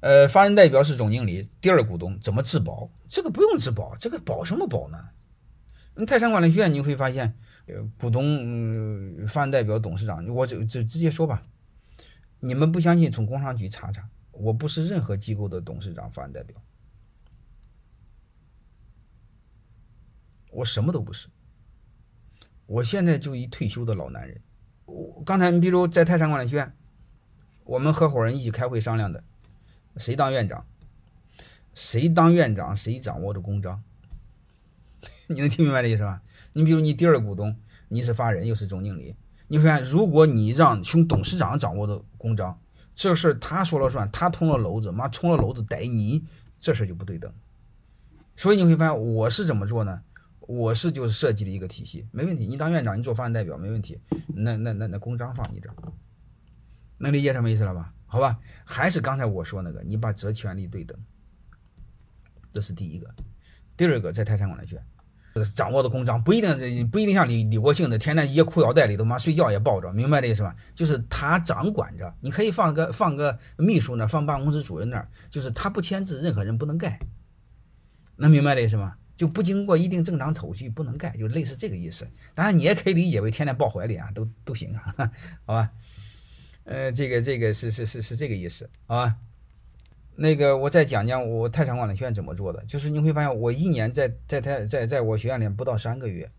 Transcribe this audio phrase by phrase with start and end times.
[0.00, 2.88] 呃，法人代表是总经理，第二股东怎么质保？
[3.08, 5.08] 这个不用质保，这个保什么保呢？
[6.06, 7.34] 泰山管理学院你会发现，
[7.98, 8.22] 股东、
[9.22, 11.42] 嗯法人代表、董事长，我就就直接说吧，
[12.38, 16.56] 你们不相信，从工商局查查，我不是任何机构的董事长、法人代表，
[20.52, 21.26] 我什么都不是，
[22.66, 24.40] 我现在就一退休的老男人。
[24.84, 26.72] 我刚才你比如在泰山管理学院，
[27.64, 29.24] 我们合伙人一起开会商量的。
[29.98, 30.64] 谁当院长？
[31.74, 32.76] 谁当院长？
[32.76, 33.82] 谁掌握着公章？
[35.28, 36.22] 你能听明白这意思吧？
[36.54, 37.56] 你比如你第二股东，
[37.88, 39.14] 你是法人又是总经理，
[39.48, 42.58] 你会发现如果你让兄董事长掌握的公章，
[42.94, 46.24] 这事他说了算，他通了娄子，妈通了娄子逮你，
[46.58, 47.32] 这事就不对等。
[48.36, 50.02] 所以你会发现我是怎么做呢？
[50.40, 52.46] 我是就是设计了一个体系，没问题。
[52.46, 54.00] 你当院长，你做法人代表没问题。
[54.28, 55.74] 那那那那公章放你这儿，
[56.96, 57.92] 能理解什么意思了吧？
[58.08, 60.98] 好吧，还是刚才我说那个，你把责权利对等，
[62.52, 63.08] 这是第一个。
[63.76, 64.82] 第二个，在泰山管理学
[65.54, 70.56] 掌握的公章不一定不一定像李李国庆的，天天掖裤腰带里头，妈睡觉也抱着，明白这意思吧？
[70.74, 76.98] 就是他掌管着，你可以放个放个秘书那，放办公室主任那儿，就是他不签字，任何人不能盖。
[78.16, 78.96] 能明白这意思吗？
[79.16, 82.08] 就不经过一定正常手续不能盖，就类似这个意思。
[82.34, 84.94] 当然，你也可以理解为天天抱怀里啊，都都行啊，
[85.46, 85.70] 好吧？
[86.68, 89.16] 呃，这个这个是是是是这个意思啊。
[90.16, 96.30] 那个我再讲讲我泰山管理学院怎么做的，就是你会发现我一年在在泰在在我学院里不到三个月，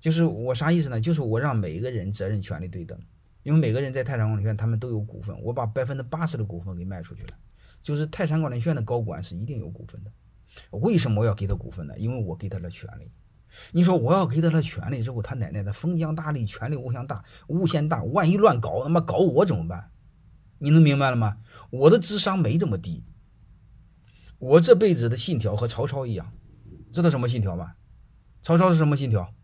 [0.00, 0.98] 就是我啥意思呢？
[1.00, 2.98] 就是我让每一个人责任权利对等，
[3.42, 7.34] 因为每个人在泰山管理学院他们都有股份，我把百分之八十的股份给卖出去了，
[7.82, 10.10] 就是泰山管理学院的高管是一定有股份的。
[10.70, 11.94] 为什么我要给他股份呢？
[11.98, 13.10] 因为我给他了权利。
[13.72, 19.90] 你说我要给他了权利之后，他奶奶的封疆大吏，权力无限大，无限大，万一乱搞，他妈搞我怎么办？
[20.58, 21.38] 你能明白了吗？
[21.70, 23.04] 我的智商没这么低。
[24.38, 26.32] 我这辈子的信条和曹操一样，
[26.92, 27.74] 知道什么信条吗？
[28.42, 29.34] 曹操是什么信条？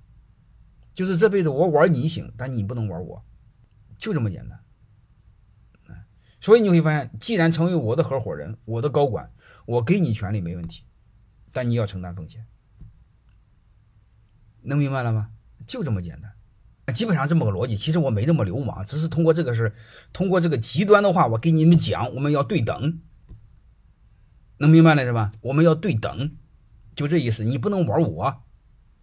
[0.93, 3.25] 就是这辈子我玩你行，但你不能玩我，
[3.99, 4.59] 就这么简单。
[6.41, 9.31] 所以你会发现，既然成为我的合伙人，我的高管，
[9.67, 10.85] 我给你权利没问题，
[11.53, 12.47] 但你要承担风险。
[14.63, 15.31] 能明白了吗？
[15.67, 17.77] 就这么简单，基本上这么个逻辑。
[17.77, 19.73] 其实我没这么流氓，只是通过这个是
[20.13, 23.01] 通过这个极端的话，我给你们讲，我们要对等，
[24.57, 25.33] 能明白了是吧？
[25.43, 26.37] 我们要对等，
[26.97, 27.45] 就这意思。
[27.45, 28.43] 你不能玩我，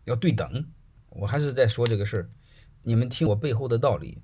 [0.04, 0.66] 要对等。
[1.10, 2.30] 我还是在说这个事儿，
[2.84, 4.22] 你们听我背后的道理，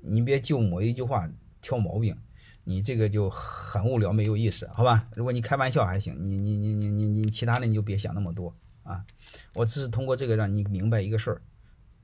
[0.00, 1.28] 你别就某一句话
[1.60, 2.16] 挑毛病，
[2.64, 5.08] 你这个就很无聊，没有意思，好吧？
[5.16, 8.56] 如果你开玩笑还行，你你你你你你其他的你就别想那么多。
[8.82, 9.06] 啊，
[9.54, 11.42] 我只是通过这个让你明白一个事儿，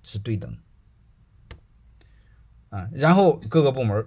[0.03, 0.57] 是对等。
[2.71, 4.07] 啊，然后各个部门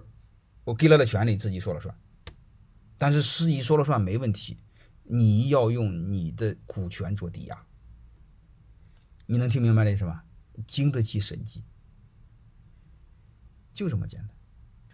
[0.64, 1.94] 我给了的权利自己说了算，
[2.96, 4.58] 但是司仪说了算没问题，
[5.02, 7.66] 你要用你的股权做抵押，
[9.26, 10.24] 你能听明白这是吧？
[10.66, 11.64] 经得起审计，
[13.72, 14.30] 就这么简单。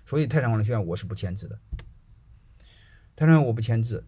[0.06, 1.60] 所以泰山管理学院我是不签字的，
[3.14, 4.06] 泰山我不签字，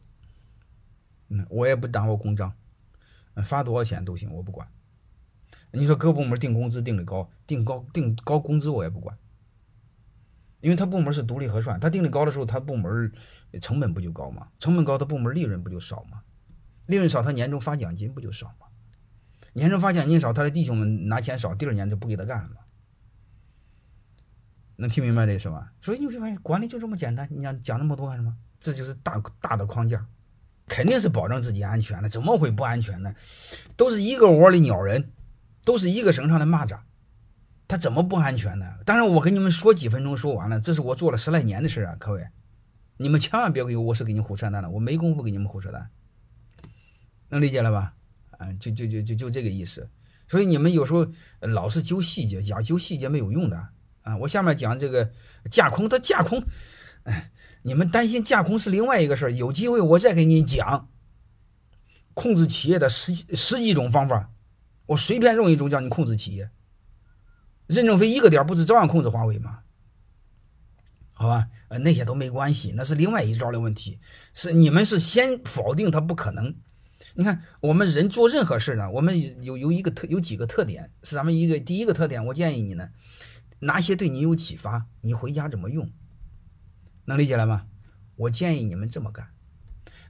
[1.29, 2.57] 嗯，我也不掌握公章。
[3.45, 4.69] 发多少钱都行，我不管。
[5.73, 9.17] 你说各部门定工资定的高，定高定高工资我也不管，
[10.61, 13.13] 因为他部门是独立核算，他定的高的时候，他部门
[13.61, 14.49] 成本不就高吗？
[14.59, 16.23] 成本高，他部门利润不就少吗？
[16.87, 18.67] 利润少，他年终发奖金不就少吗？
[19.53, 22.57] 年终发奖金少，他的弟兄们拿钱少，第二年就不给他干了吗？
[24.77, 25.73] 能听明白这是吧？
[25.81, 28.37] 所以你会发现管理就这么简单，你想讲那么多干什么？
[28.59, 30.05] 这就是大大的框架。
[30.71, 33.13] 肯定是保证自己安全的，怎么会不安全呢？
[33.77, 35.11] 都是一个窝里鸟人，
[35.65, 36.79] 都是一个绳上的蚂蚱，
[37.67, 38.67] 他怎么不安全呢？
[38.87, 42.25] 当然，我跟你们说几分钟说完了，这是我做了十来年的事啊，各位，
[42.99, 45.91] 你们千万别给我是给你胡扯淡的，我没工夫给你们胡扯淡，
[47.29, 47.93] 能理解了吧？
[48.39, 49.91] 啊，就就就就就这个意思。
[50.29, 51.05] 所以你们有时候
[51.41, 53.69] 老是揪细节，讲揪细节没有用的
[54.03, 54.17] 啊。
[54.19, 55.11] 我下面讲这个
[55.51, 56.41] 架空，它架空，
[57.05, 57.31] 哎。
[57.63, 60.89] 你们担心架空是另外一个事儿，有机会我再给你讲
[62.15, 64.31] 控制企业的十十几种方法。
[64.87, 66.49] 我随便用一种叫你控制企业，
[67.67, 69.59] 任正非一个点不是照样控制华为吗？
[71.13, 74.01] 好吧，呃，那些都没关系，那是另外一招的问题。
[74.33, 76.57] 是你们是先否定他不可能。
[77.13, 82.25] 你看我们人做任何事呢，我们有有一个特有几个特点，是咱们一个第一个特点。
[82.25, 82.89] 我建议你呢，
[83.59, 85.91] 哪些对你有启发，你回家怎么用。
[87.11, 87.67] 能理解了吗？
[88.15, 89.27] 我建议你们这么干，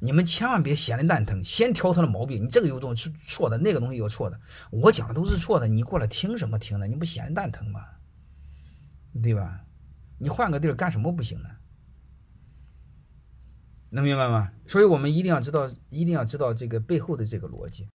[0.00, 2.44] 你们千万别闲的蛋疼，先挑他的毛病。
[2.44, 4.38] 你这个有东西是错的，那个东西有错的，
[4.70, 6.86] 我讲的都是错的，你过来听什么听呢？
[6.86, 7.80] 你不闲蛋疼吗？
[9.22, 9.64] 对吧？
[10.18, 11.48] 你换个地儿干什么不行呢？
[13.88, 14.52] 能明白吗？
[14.66, 17.88] 所以我们一定要知道，一定要知道这个背后的这个逻辑。